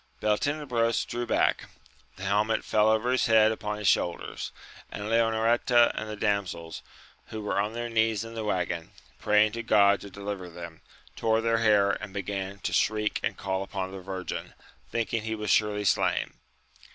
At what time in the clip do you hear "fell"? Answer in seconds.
2.65-2.89